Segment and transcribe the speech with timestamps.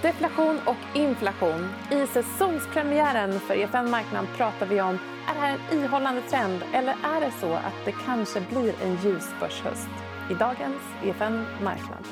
[0.00, 1.68] Deflation och inflation.
[1.90, 6.92] I säsongspremiären för EFN Marknad pratar vi om är det här en ihållande trend eller
[6.92, 9.88] är det så att det kanske blir en ljus börshöst?
[10.30, 12.06] I dagens EFN Marknad.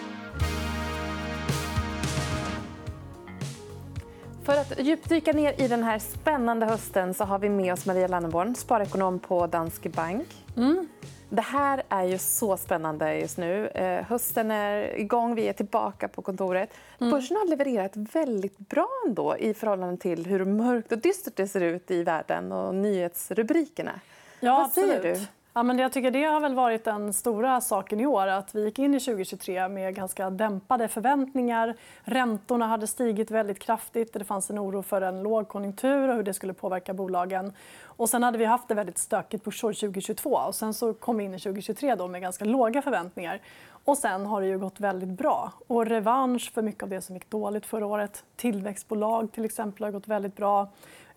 [4.45, 8.09] För att djupdyka ner i den här spännande hösten så har vi med oss Maria
[8.09, 10.27] Lanneborn, sparekonom på Danske Bank.
[10.57, 10.89] Mm.
[11.33, 13.69] Det här är ju så spännande just nu.
[13.69, 16.71] Eh, hösten är igång, vi är tillbaka på kontoret.
[17.01, 17.11] Mm.
[17.11, 21.61] Börsen har levererat väldigt bra ändå i förhållande till hur mörkt och dystert det ser
[21.61, 24.01] ut i världen och nyhetsrubrikerna.
[24.41, 25.19] Ja, Vad säger absolut.
[25.19, 25.27] du?
[25.61, 28.27] Ja, men jag tycker det har väl varit den stora saken i år.
[28.27, 31.77] att Vi gick in i 2023 med ganska dämpade förväntningar.
[32.03, 34.13] Räntorna hade stigit väldigt kraftigt.
[34.13, 37.53] Det fanns en oro för en lågkonjunktur och hur det skulle påverka bolagen.
[37.85, 40.31] Och sen hade vi haft det väldigt stökigt börsår 2022.
[40.31, 43.41] Och sen så kom vi in i 2023 då med ganska låga förväntningar.
[43.85, 45.53] Och sen har det ju gått väldigt bra.
[45.67, 48.25] Och revansch för mycket av det som gick dåligt förra året.
[48.37, 50.69] Tillväxtbolag till exempel har gått väldigt bra.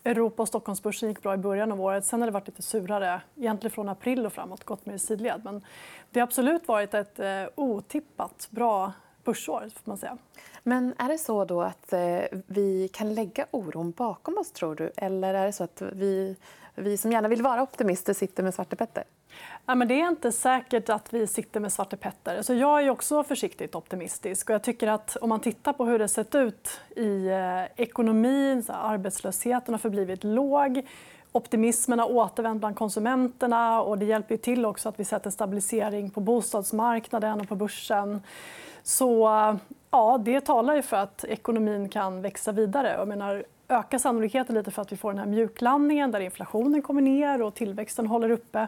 [0.03, 2.05] Europa och Stockholmsbörsen gick bra i början av året.
[2.05, 4.63] Sen har det varit lite surare egentligen från april och framåt.
[4.63, 5.41] gått mer i sidled.
[5.43, 5.65] Men
[6.11, 9.59] det har absolut varit ett eh, otippat bra börsår.
[9.59, 10.17] Får man säga.
[10.63, 14.91] Men är det så då att eh, vi kan lägga oron bakom oss, tror du?
[14.97, 16.35] Eller är det så att vi,
[16.75, 19.03] vi som gärna vill vara optimister sitter med Svarte Petter?
[19.65, 22.41] Ja, men det är inte säkert att vi sitter med Svarte Petter.
[22.41, 24.49] Så jag är också försiktigt optimistisk.
[24.49, 28.63] Och jag tycker att om man tittar på hur det sett ut i eh, ekonomin...
[28.63, 30.81] Så arbetslösheten har förblivit låg.
[31.31, 33.81] Optimismen har återvänt bland konsumenterna.
[33.81, 38.21] och Det hjälper till också att vi sett en stabilisering på bostadsmarknaden och på börsen.
[38.83, 39.29] Så
[39.91, 42.95] ja, det talar ju för att ekonomin kan växa vidare.
[42.97, 47.01] Jag menar, ökar sannolikheten lite för att vi får den här mjuklandningen där inflationen kommer
[47.01, 48.67] ner och tillväxten håller uppe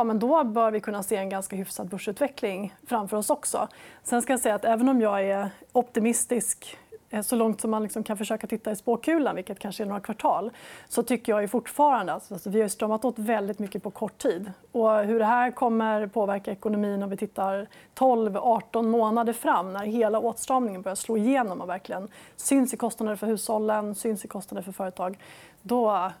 [0.00, 3.68] ja, men då bör vi kunna se en ganska hyfsad börsutveckling framför oss också.
[4.02, 6.78] Sen ska jag säga att även om jag är optimistisk
[7.10, 10.00] eh, så långt som man liksom kan försöka titta i spåkulan, vilket kanske är några
[10.00, 10.50] kvartal
[10.88, 14.52] så tycker jag fortfarande att alltså, vi har stramat åt väldigt mycket på kort tid.
[14.72, 20.18] Och hur det här kommer påverka ekonomin om vi tittar 12-18 månader fram när hela
[20.18, 24.72] åtstramningen börjar slå igenom och verkligen syns i kostnader för hushållen syns i kostnader för
[24.72, 25.18] företag
[25.62, 26.12] då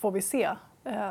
[0.00, 0.50] får vi se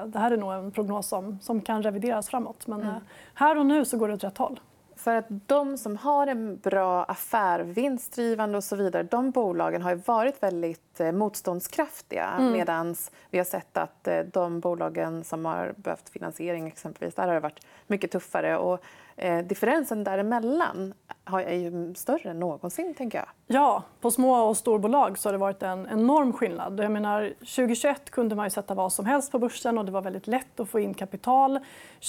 [0.06, 2.68] det här är nog en prognos som, som kan revideras framåt.
[2.68, 2.96] Men mm.
[2.96, 3.02] Eh,
[3.34, 4.60] här och nu så går det åt rätt håll.
[4.96, 9.96] För att de som har en bra affär, vinstdrivande och så vidare, de bolagen har
[9.96, 12.30] varit väldigt eh, motståndskraftiga.
[12.38, 12.52] Mm.
[12.52, 12.96] Medan
[13.30, 17.66] vi har sett att de bolagen som har behövt finansiering exempelvis, där har det varit
[17.88, 18.58] mycket tuffare.
[18.58, 18.84] Och
[19.16, 20.94] eh, differensen däremellan
[21.26, 22.94] är ju större än någonsin.
[22.94, 23.28] Tänker jag.
[23.48, 26.80] Ja, på små och storbolag så har det varit en enorm skillnad.
[26.80, 30.02] Jag menar, 2021 kunde man ju sätta vad som helst på börsen och det var
[30.02, 31.60] väldigt lätt att få in kapital.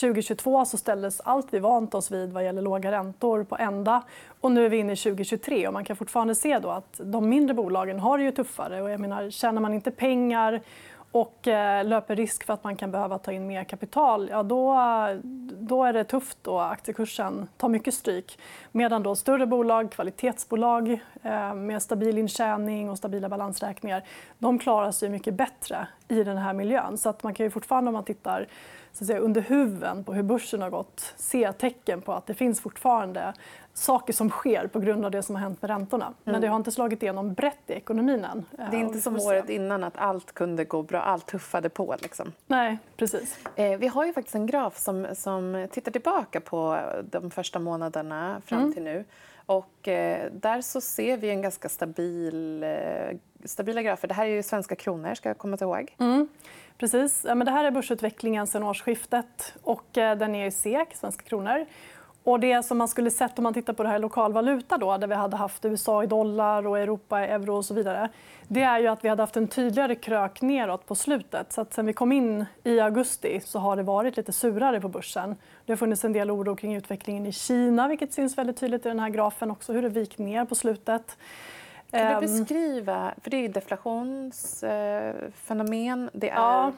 [0.00, 4.02] 2022 så ställdes allt vi vant oss vid vad gäller låga räntor på ända.
[4.40, 7.28] Och nu är vi inne i 2023 och man kan fortfarande se då att de
[7.28, 8.82] mindre bolagen har det ju tuffare.
[8.82, 10.60] Och jag menar, tjänar man inte pengar
[11.14, 14.76] och eh, löper risk för att man kan behöva ta in mer kapital ja, då,
[15.58, 18.38] då är det tufft och aktiekursen tar mycket stryk.
[18.72, 24.04] Medan då större bolag, kvalitetsbolag eh, med stabil intjäning och stabila balansräkningar
[24.38, 26.98] de klarar sig mycket bättre i den här miljön.
[26.98, 28.46] Så att man kan ju fortfarande om man tittar
[28.94, 32.34] så att säga, under huven på hur börsen har gått se tecken på att det
[32.34, 33.34] finns fortfarande
[33.72, 36.04] saker som sker på grund av det som har hänt med räntorna.
[36.04, 36.16] Mm.
[36.24, 38.46] Men det har inte slagit igenom brett i ekonomin än.
[38.70, 41.00] Det är inte som året innan att allt kunde gå bra.
[41.00, 41.96] Allt tuffade på.
[42.02, 42.32] Liksom.
[42.46, 43.38] Nej, precis.
[43.56, 46.80] Eh, vi har ju faktiskt en graf som, som tittar tillbaka på
[47.10, 48.72] de första månaderna fram mm.
[48.72, 49.04] till nu.
[49.46, 54.08] Och, eh, där så ser vi en ganska stabil, eh, stabila grafer.
[54.08, 55.14] Det här är ju svenska kronor.
[55.14, 55.94] ska jag komma ihåg.
[55.98, 56.28] Mm.
[56.78, 57.24] Precis.
[57.28, 59.54] Ja, men det här är börsutvecklingen sen årsskiftet.
[59.62, 61.66] Och, eh, den är i SEK, svenska kronor.
[62.24, 64.96] Och det som man skulle sett om man tittar på det här lokal valuta då,
[64.96, 68.08] där vi hade haft USA i dollar och Europa i euro och så vidare.
[68.48, 71.52] Det är ju att vi hade haft en tydligare krök neråt på slutet.
[71.52, 74.88] Så att sen vi kom in i augusti så har det varit lite surare på
[74.88, 75.36] börsen.
[75.66, 78.88] Det har funnits en del oro kring utvecklingen i Kina, vilket syns väldigt tydligt i
[78.88, 81.16] den här grafen också, hur det vikt ner på slutet.
[81.98, 82.20] Kan du ehm.
[82.20, 83.14] beskriva...
[83.22, 86.10] För det är deflationsfenomen.
[86.12, 86.72] Det är ja,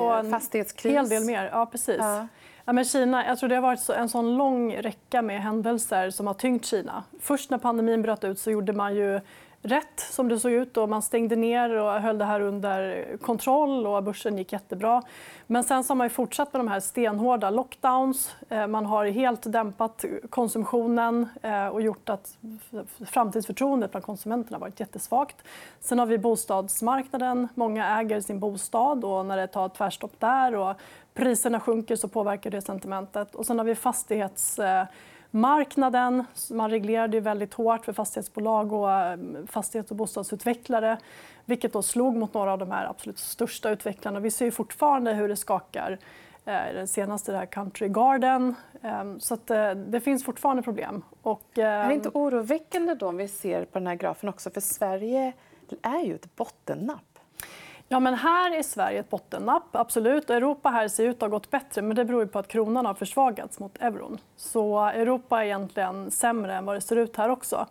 [0.00, 0.90] och fastighetskris.
[0.90, 1.48] En hel del mer.
[1.52, 1.98] Ja, precis.
[1.98, 2.26] Ja.
[2.64, 6.26] Ja, men Kina, jag tror det har varit en sån lång räcka med händelser som
[6.26, 7.04] har tyngt Kina.
[7.20, 9.20] Först när pandemin bröt ut så gjorde man ju
[9.64, 10.76] rätt som det såg ut.
[10.76, 15.02] Och man stängde ner och höll det här under kontroll och börsen gick jättebra.
[15.46, 18.34] Men sen så har man fortsatt med de här stenhårda lockdowns.
[18.48, 22.38] Eh, man har helt dämpat konsumtionen eh, och gjort att
[23.06, 25.36] framtidsförtroendet bland konsumenterna varit jättesvagt.
[25.80, 27.48] Sen har vi bostadsmarknaden.
[27.54, 29.04] Många äger sin bostad.
[29.04, 30.76] och När det tar tvärstopp där och
[31.14, 33.34] priserna sjunker så påverkar det sentimentet.
[33.34, 34.84] Och sen har vi fastighets eh,
[35.34, 36.24] marknaden.
[36.50, 40.98] Man reglerade ju väldigt hårt för fastighetsbolag och eh, fastighets och bostadsutvecklare
[41.44, 44.20] vilket då slog mot några av de här absolut största utvecklarna.
[44.20, 45.98] Vi ser fortfarande hur det skakar.
[46.44, 48.54] Eh, den senaste där Country Garden.
[48.82, 51.02] Ehm, så eh, det finns fortfarande problem.
[51.22, 54.50] Och, är det inte oroväckande då om vi ser på den här grafen också?
[54.50, 55.32] För Sverige
[55.82, 57.13] är ju ett bottennapp.
[57.88, 59.76] Ja, men här är Sverige ett bottennapp.
[59.76, 60.30] absolut.
[60.30, 62.94] Europa här ser ut att ha gått bättre men det beror på att kronan har
[62.94, 64.18] försvagats mot euron.
[64.36, 67.66] Så Europa är egentligen sämre än vad det ser ut här också.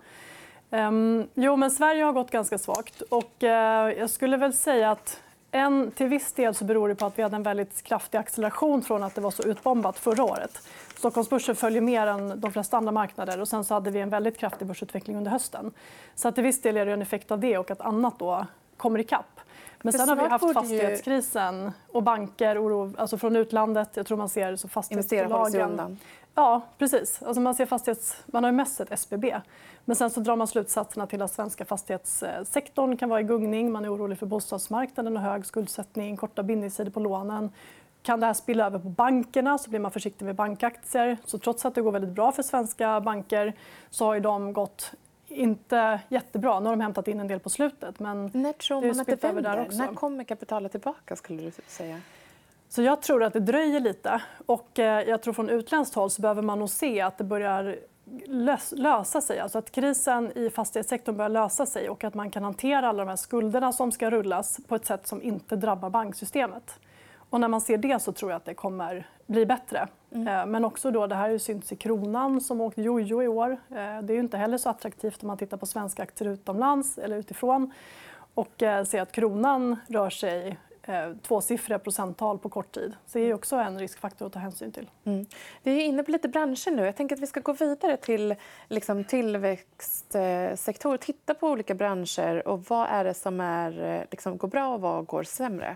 [0.72, 3.02] Ehm, jo, men Sverige har gått ganska svagt.
[3.02, 5.22] Och, eh, jag skulle väl säga att
[5.52, 8.82] en, till viss del så beror det på att vi hade en väldigt kraftig acceleration
[8.82, 10.68] från att det var så utbombat förra året.
[10.98, 14.38] Stockholmsbörsen följer mer än de flesta andra marknader och sen så hade vi en väldigt
[14.38, 15.72] kraftig börsutveckling under hösten.
[16.16, 18.46] Så att till viss del är det en effekt av det och att annat då
[18.78, 19.40] kommer ikapp.
[19.84, 23.90] Men sen har vi haft fastighetskrisen och banker, oro alltså från utlandet.
[23.94, 25.98] Jag tror man ser så fastighetsbolagen...
[26.36, 27.24] Ja, precis.
[27.24, 28.18] Alltså man, ser fastighets...
[28.26, 29.36] man har ju mest sett SBB.
[29.86, 33.72] Men sen så drar man slutsatserna till att svenska fastighetssektorn kan vara i gungning.
[33.72, 37.52] Man är orolig för bostadsmarknaden och hög skuldsättning, korta bindningstider på lånen.
[38.04, 41.18] Kan det här spilla över på bankerna så blir man försiktig med bankaktier.
[41.26, 43.54] Så trots att det går väldigt bra för svenska banker
[43.90, 44.92] så har de gått
[45.34, 46.60] inte jättebra.
[46.60, 48.00] Nu har de hämtat in en del på slutet.
[48.00, 49.68] Men När tror man att det vänder?
[49.72, 51.16] När kommer kapitalet tillbaka?
[51.16, 52.02] skulle du säga?
[52.70, 54.22] Så jag tror att det dröjer lite.
[54.46, 57.78] Och eh, jag tror från utländskt håll så behöver man nog se att det börjar
[58.72, 59.40] lösa sig.
[59.40, 63.10] Alltså att krisen i fastighetssektorn börjar lösa sig och att man kan hantera alla de
[63.10, 66.80] här skulderna som ska rullas på ett sätt som inte drabbar banksystemet.
[67.34, 69.88] Och när man ser det så tror jag att det kommer bli bättre.
[70.12, 70.28] Mm.
[70.28, 73.52] Eh, men också då, det här har synts i kronan som åkt jojo i år.
[73.52, 77.18] Eh, det är inte heller så attraktivt om man tittar på svenska aktier utomlands eller
[77.18, 77.74] utifrån
[78.34, 80.58] och eh, ser att kronan rör sig
[81.22, 82.94] tvåsiffriga procenttal på kort tid.
[83.06, 84.90] Så det är också en riskfaktor att ta hänsyn till.
[85.04, 85.26] Mm.
[85.64, 86.86] Vi är inne på lite branscher nu.
[86.86, 88.36] Jag tänker att vi ska gå vidare till
[88.68, 90.98] liksom, tillväxtsektorer.
[90.98, 95.06] Titta på olika branscher och vad är det som är, liksom, går bra och vad
[95.06, 95.76] går sämre.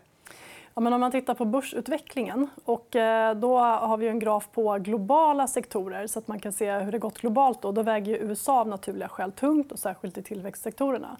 [0.77, 4.77] Ja, men om man tittar på börsutvecklingen och eh, då har vi en graf på
[4.77, 7.61] globala sektorer så att man kan se hur det gått globalt.
[7.61, 11.17] Då, då väger USA av naturliga skäl tungt, och särskilt i tillväxtsektorerna.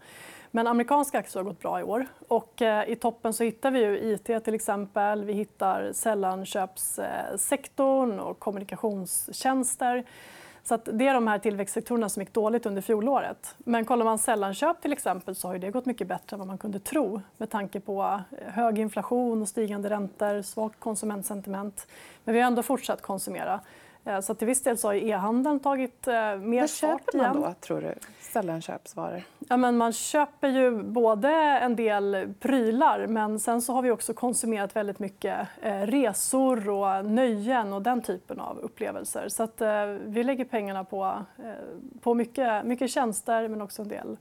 [0.52, 2.06] Men amerikanska aktier har gått bra i år.
[2.28, 5.24] Och eh, I toppen så hittar vi ju IT, till exempel.
[5.24, 10.04] Vi hittar sällanköpssektorn och kommunikationstjänster.
[10.68, 13.56] Så att det är de här tillväxtsektorerna som gick dåligt under fjolåret.
[13.58, 16.58] Men kollar man sällanköp till exempel så har det gått mycket bättre än vad man
[16.58, 21.88] kunde tro med tanke på eh, hög inflation och stigande räntor, svagt konsumentsentiment.
[22.24, 23.60] Men vi har ändå fortsatt konsumera.
[24.08, 26.92] Eh, så till viss del så har e-handeln tagit eh, mer fart.
[26.92, 27.94] Vad köper man då, tror du?
[28.20, 29.22] Sällanköpsvaror?
[29.40, 34.14] Ja, men man köper ju både en del prylar men sen så har vi också
[34.14, 39.30] konsumerat väldigt mycket eh, resor och nöjen och den typen av upplevelser.
[39.30, 39.62] Så att,
[40.00, 41.26] vi lägger pengarna på,
[42.02, 44.18] på mycket, mycket tjänster men också en del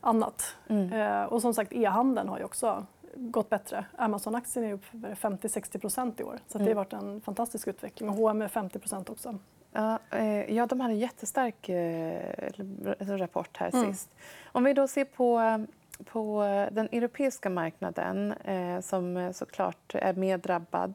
[0.00, 0.56] annat.
[0.68, 1.28] Mm.
[1.28, 2.86] och som sagt, e-handeln har ju också
[3.16, 3.84] gått bättre.
[3.96, 6.38] Amazon-aktien är upp 50-60% i år.
[6.46, 6.76] Så det har mm.
[6.76, 8.08] varit en fantastisk utveckling.
[8.08, 9.38] Och H&M är 50% också.
[9.72, 12.50] Ja, eh, ja, de hade en jättestark eh,
[12.98, 13.92] rapport här mm.
[13.92, 14.14] sist.
[14.44, 15.66] Om vi då ser på,
[16.04, 16.42] på
[16.72, 20.94] den europeiska marknaden eh, som såklart är mer drabbad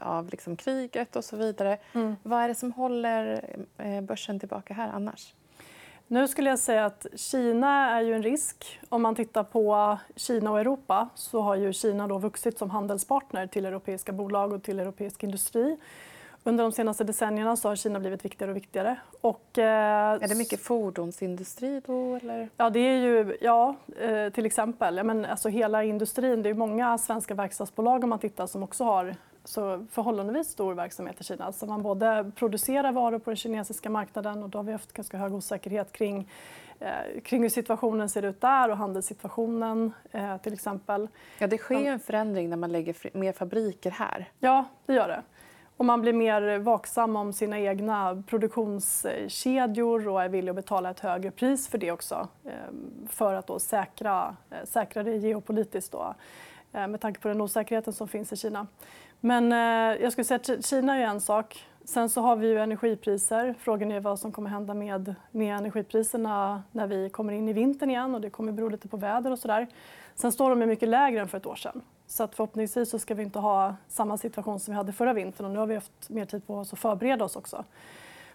[0.00, 1.78] av liksom kriget och så vidare.
[1.92, 2.16] Mm.
[2.22, 3.44] Vad är det som håller
[4.02, 5.34] börsen tillbaka här annars?
[6.08, 8.80] Nu skulle jag säga att Kina är ju en risk.
[8.88, 13.46] Om man tittar på Kina och Europa så har ju Kina då vuxit som handelspartner
[13.46, 15.76] till europeiska bolag och till europeisk industri.
[16.46, 18.96] Under de senaste decennierna så har Kina blivit viktigare och viktigare.
[19.20, 22.14] Och, eh, är det mycket fordonsindustri då?
[22.14, 22.48] Eller?
[22.56, 24.96] Ja, det är ju, ja, eh, till exempel.
[24.96, 26.42] Ja, men, alltså, hela industrin.
[26.42, 29.14] Det är många svenska verkstadsbolag om man tittar som också har
[29.44, 31.44] så förhållandevis stor verksamhet i Kina.
[31.44, 35.16] Alltså man både producerar varor på den kinesiska marknaden och då har vi haft ganska
[35.16, 36.30] hög osäkerhet kring,
[36.80, 41.08] eh, kring hur situationen ser ut där och handelssituationen eh, till exempel.
[41.38, 44.30] Ja, det sker en förändring när man lägger mer fabriker här.
[44.38, 45.22] Ja, det gör det.
[45.76, 51.00] Och man blir mer vaksam om sina egna produktionskedjor och är villig att betala ett
[51.00, 52.52] högre pris för det också eh,
[53.08, 56.14] för att då säkra, eh, säkra det geopolitiskt då,
[56.72, 58.66] eh, med tanke på den osäkerheten som finns i Kina.
[59.26, 61.64] Men eh, jag skulle säga att Kina är en sak.
[61.84, 63.54] Sen så har vi ju energipriser.
[63.58, 67.90] Frågan är vad som kommer hända med, med energipriserna när vi kommer in i vintern
[67.90, 68.14] igen.
[68.14, 69.66] och Det kommer bero lite på väder och sådär.
[70.14, 71.80] Sen står de mycket lägre än för ett år sedan.
[72.06, 75.46] Så att förhoppningsvis så ska vi inte ha samma situation som vi hade förra vintern.
[75.46, 77.64] Och nu har vi haft mer tid på oss att förbereda oss också.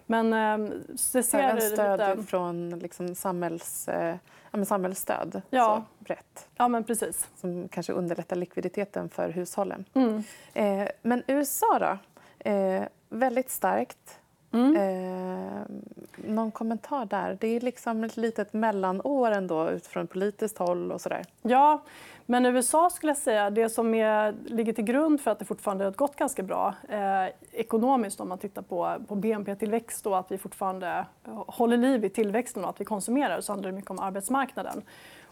[0.09, 0.77] Men eh,
[1.13, 2.27] det ser Även stöd lite...
[2.27, 4.15] från liksom samhälls, eh,
[4.51, 5.83] ja, samhällsstöd ja.
[5.99, 6.47] så brett.
[6.55, 7.27] Ja, men precis.
[7.35, 9.85] Som kanske underlättar likviditeten för hushållen.
[9.93, 10.23] Mm.
[10.53, 11.97] Eh, men USA då?
[12.49, 14.19] Eh, väldigt starkt.
[14.51, 14.75] Mm.
[14.75, 15.61] Eh,
[16.15, 17.37] någon kommentar där?
[17.41, 21.25] Det är liksom ett litet mellanår ändå utifrån politiskt håll och sådär.
[21.41, 21.81] Ja,
[22.31, 25.83] men USA skulle jag säga, det som är, ligger till grund för att det fortfarande
[25.83, 30.37] har gått ganska bra eh, ekonomiskt om man tittar på, på BNP-tillväxt och att vi
[30.37, 31.05] fortfarande
[31.47, 34.81] håller liv i tillväxten och att vi konsumerar så handlar det mycket om arbetsmarknaden.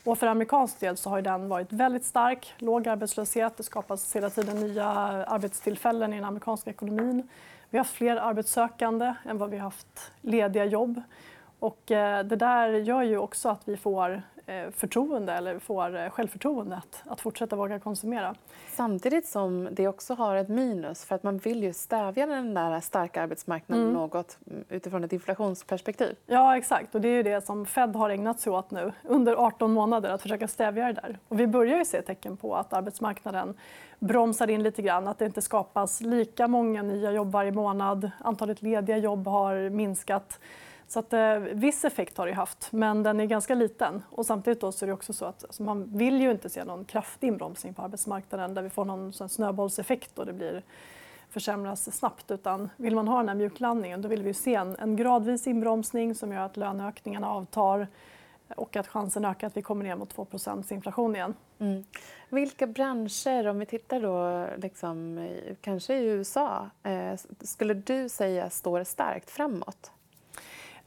[0.03, 2.53] Och för amerikansk del så har den varit väldigt stark.
[2.57, 3.57] Låg arbetslöshet.
[3.57, 7.29] Det skapas hela tiden nya arbetstillfällen i den amerikanska ekonomin.
[7.69, 11.01] Vi har haft fler arbetssökande än vad vi har haft lediga jobb.
[11.59, 16.09] Och eh, det där gör ju också att vi får Eh, förtroende eller får eh,
[16.09, 18.35] självförtroende att, att fortsätta våga konsumera.
[18.71, 22.79] Samtidigt som det också har ett minus för att man vill ju stävja den där
[22.79, 23.93] starka arbetsmarknaden mm.
[23.93, 26.15] något mm, utifrån ett inflationsperspektiv.
[26.25, 26.95] Ja, exakt.
[26.95, 30.09] Och det är ju det som Fed har ägnat sig åt nu under 18 månader,
[30.09, 31.19] att försöka stävja det där.
[31.27, 33.53] Och vi börjar ju se tecken på att arbetsmarknaden
[33.99, 38.11] bromsar in lite grann, att det inte skapas lika många nya jobb varje månad.
[38.19, 40.39] Antalet lediga jobb har minskat.
[40.87, 44.03] Så att, eh, viss effekt har det haft, men den är ganska liten.
[44.09, 46.63] Och samtidigt då så är det också så att alltså, man vill ju inte se
[46.63, 50.63] någon kraftig inbromsning på arbetsmarknaden där vi får någon sån snöbollseffekt och det blir
[51.29, 52.31] försämras snabbt.
[52.31, 56.15] Utan vill man ha den här mjuklandningen då vill vi se en, en gradvis inbromsning
[56.15, 57.87] som gör att löneökningarna avtar
[58.55, 60.27] och att chansen ökar att vi kommer ner mot 2
[60.69, 61.33] inflation igen.
[61.59, 61.83] Mm.
[62.29, 65.27] Vilka branscher, om vi tittar då liksom,
[65.61, 69.91] kanske i USA, eh, skulle du säga står starkt framåt?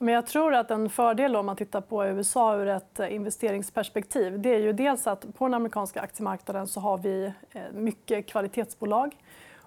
[0.02, 4.40] Men jag tror att en fördel om man tittar på USA ur ett eh, investeringsperspektiv
[4.40, 9.16] det är ju dels att på den amerikanska aktiemarknaden så har vi eh, mycket kvalitetsbolag.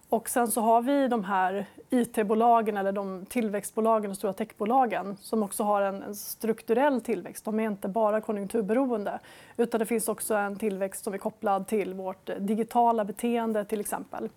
[0.09, 5.43] Och sen så har vi de här IT-bolagen eller de tillväxtbolagen och stora techbolagen som
[5.43, 7.45] också har en, strukturell tillväxt.
[7.45, 9.19] De är inte bara konjunkturberoende
[9.57, 13.79] utan det finns också en tillväxt som är kopplad till vårt eh, digitala beteende till
[13.79, 14.29] exempel.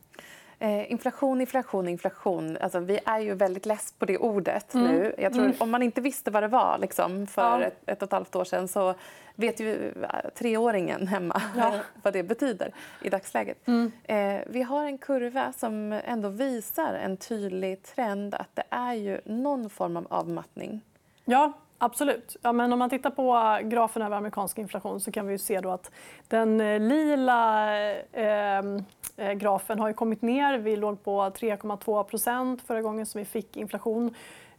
[0.59, 2.57] Eh, inflation, inflation, inflation.
[2.61, 4.87] Alltså, vi är ju väldigt less på det ordet mm.
[4.87, 5.15] nu.
[5.19, 5.57] Jag tror, mm.
[5.59, 7.67] Om man inte visste vad det var liksom, för ja.
[7.67, 8.95] ett, ett och ett halvt år sedan så
[9.35, 11.73] vet ju eh, treåringen hemma ja.
[12.03, 13.69] vad det betyder i dagsläget.
[13.69, 13.93] Mm.
[14.05, 19.21] Eh, vi har en kurva som ändå visar en tydlig trend att det är ju
[19.25, 20.81] någon form av avmattning.
[21.25, 21.53] Ja,
[21.85, 22.37] Absolut.
[22.43, 25.61] Ja, men om man tittar på eh, grafen över amerikansk inflation så kan vi se
[25.61, 25.91] då att
[26.29, 27.71] den eh, lila
[28.13, 28.85] ehm,
[29.17, 30.59] eh, grafen har kommit ner.
[30.59, 34.15] Vi låg på 3,2 förra gången som vi fick inflation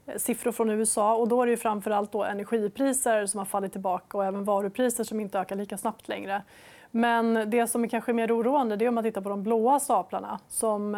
[0.06, 1.16] eh, siffror från USA.
[1.16, 5.04] Och då är det framför allt då energipriser som har fallit tillbaka och även varupriser
[5.04, 6.42] som inte ökar lika snabbt längre.
[6.92, 9.80] Men det som är kanske mer oroande det är om man tittar på de blåa
[9.80, 10.98] staplarna som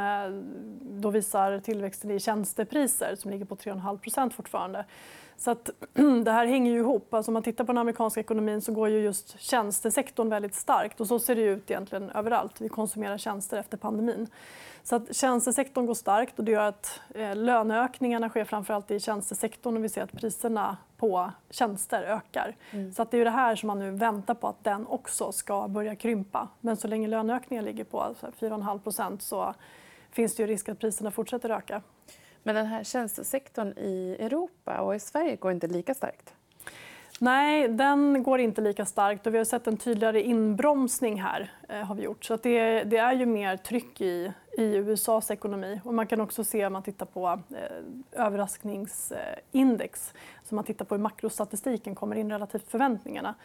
[0.81, 4.85] då visar tillväxten i tjänstepriser som ligger på 3,5% fortfarande.
[5.37, 5.69] Så att,
[6.25, 7.13] det här hänger ju ihop.
[7.13, 11.01] Alltså om man tittar på den amerikanska ekonomin så går ju just tjänstesektorn väldigt starkt.
[11.01, 12.61] Och så ser det ut egentligen överallt.
[12.61, 14.27] Vi konsumerar tjänster efter pandemin.
[14.83, 19.77] Så att tjänstesektorn går starkt och det gör att eh, löneökningarna sker framförallt i tjänstesektorn
[19.77, 22.55] och vi ser att priserna på tjänster ökar.
[22.71, 22.93] Mm.
[22.93, 25.67] Så att det är det här som man nu väntar på att den också ska
[25.67, 26.47] börja krympa.
[26.61, 29.53] Men så länge löneökningen ligger på 4,5% så
[30.11, 31.81] finns det ju risk att priserna fortsätter öka.
[32.43, 36.33] Men den här tjänstesektorn i Europa och i Sverige går inte lika starkt?
[37.19, 39.27] Nej, den går inte lika starkt.
[39.27, 41.51] och Vi har sett en tydligare inbromsning här.
[41.69, 42.25] Eh, har vi gjort.
[42.25, 45.81] Så det, det, är ju mer tryck i, i USAs ekonomi.
[45.83, 50.13] Och man kan också se om man tittar på eh, överraskningsindex.
[50.43, 53.35] Så man tittar på hur makrostatistiken kommer in relativt förväntningarna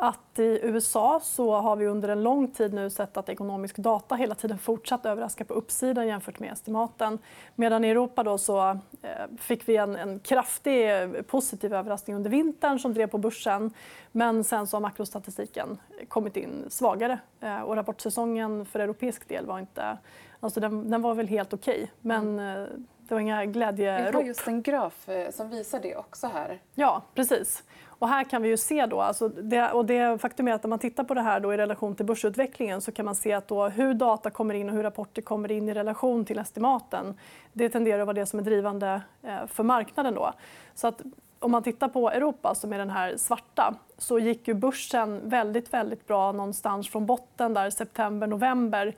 [0.00, 4.14] att i USA så har vi under en lång tid nu sett att ekonomisk data
[4.14, 7.18] hela tiden fortsatt överraska på uppsidan jämfört med estimaten.
[7.54, 8.70] Medan i Europa då så
[9.02, 10.90] eh, fick vi en, en kraftig
[11.26, 13.70] positiv överraskning under vintern som drev på börsen.
[14.12, 15.78] Men sen så har makrostatistiken
[16.08, 17.18] kommit in svagare.
[17.40, 19.98] Eh, och rapportsäsongen för europeisk del var inte...
[20.40, 21.74] Alltså den, den var väl helt okej.
[21.74, 22.62] Okay, men mm.
[22.62, 22.68] eh,
[23.08, 24.14] det var inga glädjerop.
[24.14, 26.58] Vi har just en graf som visar det också här.
[26.74, 27.62] Ja, precis.
[27.98, 30.70] Och här kan vi ju se då, alltså det, och det faktum är att om
[30.70, 33.48] man tittar på det här då i relation till börsutvecklingen så kan man se att
[33.48, 37.14] då hur data kommer in och hur rapporter kommer in i relation till estimaten.
[37.52, 40.14] Det tenderar att vara det som är drivande eh, för marknaden.
[40.14, 40.32] Då.
[40.74, 41.02] Så att
[41.38, 45.72] om man tittar på Europa, som är den här svarta, så gick ju börsen väldigt,
[45.72, 48.94] väldigt bra någonstans från botten där september, november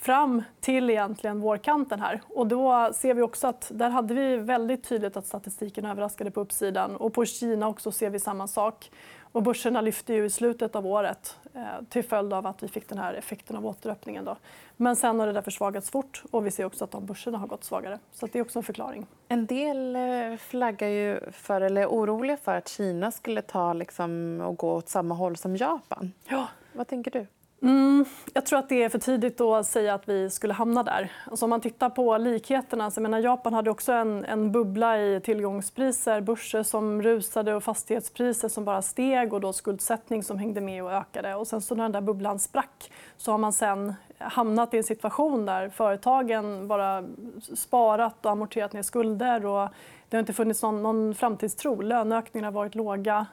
[0.00, 2.20] fram till egentligen vårkanten här.
[2.28, 6.40] Och då ser vi också att där hade vi väldigt tydligt att statistiken överraskade på
[6.40, 6.96] uppsidan.
[6.96, 8.90] Och på Kina också ser vi samma sak.
[9.32, 12.88] Och börserna lyfte ju i slutet av året eh, till följd av att vi fick
[12.88, 14.24] den här effekten av återöppningen.
[14.24, 14.36] Då.
[14.76, 17.46] Men sen har det där försvagats fort och vi ser också att de börserna har
[17.46, 17.98] gått svagare.
[18.12, 19.06] Så det är också en förklaring.
[19.28, 24.40] En del eh, flaggar ju för, eller är oroliga för att Kina skulle ta liksom,
[24.40, 26.12] och gå åt samma håll som Japan.
[26.28, 26.48] Ja.
[26.72, 27.26] Vad tänker du?
[27.62, 31.12] Mm, jag tror att det är för tidigt att säga att vi skulle hamna där.
[31.24, 35.20] Alltså om man tittar på likheterna, så menar Japan hade också en, en bubbla i
[35.20, 40.84] tillgångspriser, börser som rusade och fastighetspriser som bara steg och då skuldsättning som hängde med
[40.84, 41.34] och ökade.
[41.34, 44.84] Och sen så när den där bubblan sprack så har man sen hamnat i en
[44.84, 47.04] situation där företagen bara
[47.56, 49.68] sparat och amorterat ner skulder och
[50.08, 51.80] det har inte funnits någon, någon framtidstro.
[51.80, 53.26] Löneökningarna har varit låga.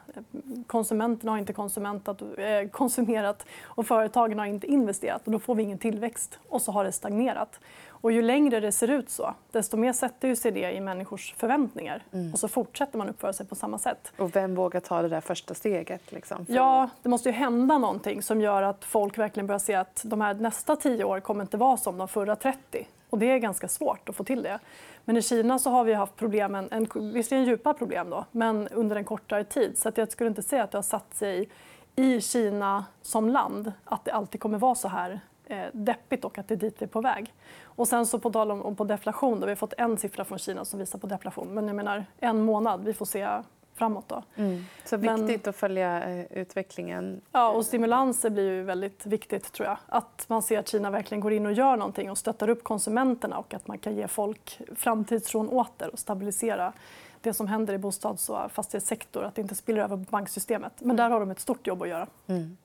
[0.66, 5.26] Konsumenterna har inte eh, konsumerat och företagen har inte investerat.
[5.26, 7.60] Och då får vi ingen tillväxt och så har det stagnerat.
[8.06, 12.02] Och ju längre det ser ut så, desto mer sätter sig det i människors förväntningar.
[12.12, 12.32] Mm.
[12.32, 14.12] Och så fortsätter man uppföra sig på samma sätt.
[14.16, 16.12] Och vem vågar ta det där första steget?
[16.12, 16.52] Liksom, för...
[16.52, 20.20] Ja, det måste ju hända någonting som gör att folk verkligen börjar se att de
[20.20, 22.86] här nästa tio år kommer inte vara som de förra 30.
[23.10, 24.58] Och det är ganska svårt att få till det.
[25.04, 28.96] Men i Kina så har vi haft problemen, en, visserligen djupa problem då, men under
[28.96, 29.78] en kortare tid.
[29.78, 31.48] Så att jag skulle inte säga att det har satt sig
[31.96, 36.48] i Kina som land att det alltid kommer vara så här eh, deppigt och att
[36.48, 37.34] det är dit vi är på väg.
[37.62, 40.38] Och sen så på tal om på deflation, då, vi har fått en siffra från
[40.38, 41.48] Kina som visar på deflation.
[41.54, 43.28] Men jag menar en månad, vi får se
[43.76, 44.08] framåt.
[44.08, 44.22] Då.
[44.36, 44.64] Mm.
[44.84, 47.20] Så viktigt Men, att följa eh, utvecklingen.
[47.32, 49.52] Ja, och stimulanser blir ju väldigt viktigt.
[49.52, 49.78] tror jag.
[49.86, 53.38] Att man ser att Kina verkligen går in och gör någonting och stöttar upp konsumenterna
[53.38, 56.72] och att man kan ge folk framtidstron åter och stabilisera
[57.20, 60.72] det som händer i bostads och fastighetssektor, att det inte spiller över på banksystemet.
[60.78, 62.06] Men där har de ett stort jobb att göra.
[62.26, 62.56] Mm.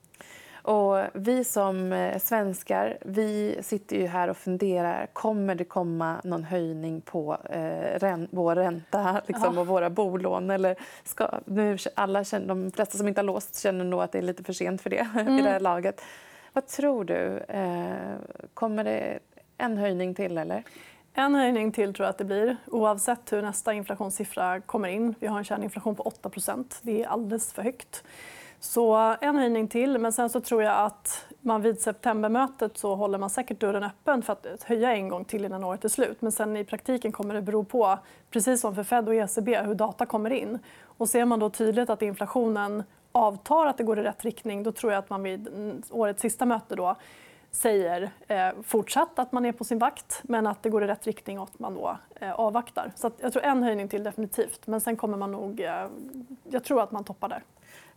[0.62, 5.06] Och vi som eh, svenskar vi sitter ju här och funderar.
[5.12, 10.50] Kommer det komma någon höjning på eh, rän vår ränta liksom, och våra bolån?
[10.50, 14.18] Eller ska, nu, alla känner, de flesta som inte har låst känner nog att det
[14.18, 15.38] är lite för sent för det mm.
[15.38, 16.02] i det här laget.
[16.52, 17.38] Vad tror du?
[17.38, 18.16] Eh,
[18.54, 19.18] kommer det
[19.58, 20.38] en höjning till?
[20.38, 20.62] eller?
[21.14, 25.14] En höjning till tror jag att det blir, oavsett hur nästa inflationssiffra kommer in.
[25.20, 28.04] Vi har en kärninflation på 8% Det är alldeles för högt.
[28.64, 29.98] Så en höjning till.
[29.98, 34.22] Men sen så tror jag att man vid septembermötet så håller man säkert dörren öppen
[34.22, 36.22] för att höja en gång till innan året är slut.
[36.22, 37.98] Men sen i praktiken kommer det bero på,
[38.30, 40.58] precis som för Fed och ECB, hur data kommer in.
[40.84, 44.72] Och ser man då tydligt att inflationen avtar, att det går i rätt riktning, då
[44.72, 45.48] tror jag att man vid
[45.90, 46.96] årets sista möte då
[47.50, 51.06] säger eh, fortsatt att man är på sin vakt men att det går i rätt
[51.06, 52.92] riktning och att man då eh, avvaktar.
[52.96, 55.60] Så jag tror en höjning till definitivt, men sen kommer man nog...
[55.60, 55.86] Eh,
[56.50, 57.42] jag tror att man toppar där.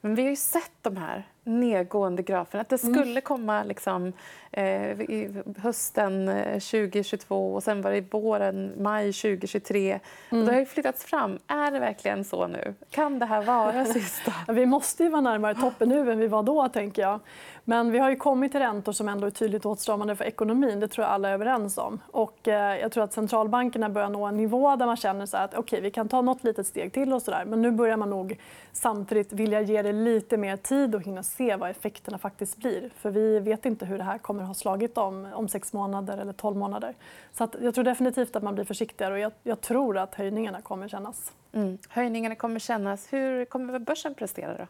[0.05, 2.61] Men vi har ju sett de här nedgående graferna.
[2.61, 2.95] Att det mm.
[2.95, 4.13] skulle komma liksom,
[4.51, 9.99] eh, i hösten 2022 eh, och sen var det våren, maj 2023.
[10.29, 10.45] Mm.
[10.45, 11.39] det har ju flyttats fram.
[11.47, 12.73] Är det verkligen så nu?
[12.89, 14.33] Kan det här vara sista?
[14.47, 16.69] vi måste ju vara närmare toppen nu än vi var då.
[16.69, 17.19] tänker jag.
[17.67, 20.79] Men vi har ju kommit till räntor som ändå är tydligt åtstramande för ekonomin.
[20.79, 21.99] Det tror jag alla är överens om.
[22.11, 25.57] Och, eh, jag tror att centralbankerna börjar nå en nivå där man känner så att
[25.57, 27.13] okay, vi kan ta något litet steg till.
[27.13, 27.45] och så där.
[27.45, 28.39] Men nu börjar man nog
[28.71, 32.89] samtidigt vilja ge det lite mer tid och hinna se vad effekterna faktiskt blir.
[32.97, 36.17] För vi vet inte hur det här kommer att ha slagit om, om sex månader
[36.17, 36.93] eller tolv månader.
[37.33, 40.61] Så att jag tror definitivt att man blir försiktigare och jag, jag tror att höjningarna
[40.61, 41.33] kommer kännas.
[41.53, 41.77] Mm.
[41.89, 43.13] Höjningarna kommer kännas.
[43.13, 44.57] Hur kommer börsen prestera?
[44.57, 44.67] Då?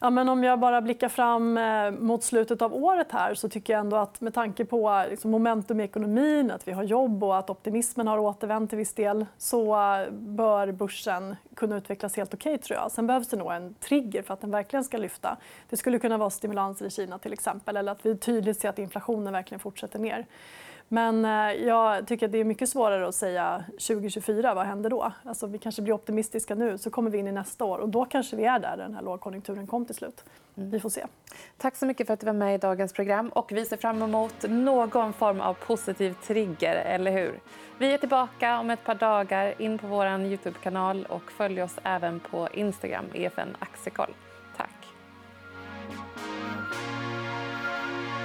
[0.00, 3.72] Ja, men om jag bara blickar fram eh, mot slutet av året här så tycker
[3.72, 7.38] jag ändå att med tanke på liksom, momentum i ekonomin, att vi har jobb och
[7.38, 12.54] att optimismen har återvänt till viss del så eh, bör börsen kunna utvecklas helt okej.
[12.54, 12.92] Okay, tror jag.
[12.92, 15.36] Sen behövs det nog en trigger för att den verkligen ska lyfta.
[15.70, 18.78] Det skulle kunna vara stimulanser i Kina till exempel eller att vi tydligt ser att
[18.78, 20.26] inflationen verkligen fortsätter ner.
[20.88, 24.54] Men eh, jag tycker att det är mycket svårare att säga 2024.
[24.54, 25.12] Vad händer då?
[25.24, 27.78] Alltså, vi kanske blir optimistiska nu, så kommer vi in i nästa år.
[27.78, 30.24] och Då kanske vi är där den här lågkonjunkturen kom till slut.
[30.56, 30.70] Mm.
[30.70, 31.06] Vi får se.
[31.56, 33.28] Tack så mycket för att du var med i dagens program.
[33.28, 36.74] och Vi ser fram emot någon form av positiv trigger.
[36.74, 37.40] eller hur?
[37.78, 39.54] Vi är tillbaka om ett par dagar.
[39.58, 44.14] In på vår Youtube-kanal och följ oss även på Instagram, EFN Aktiekoll.